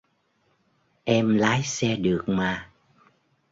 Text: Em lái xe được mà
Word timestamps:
Em 1.05 1.37
lái 1.37 1.63
xe 1.63 1.95
được 1.95 2.23
mà 2.27 2.71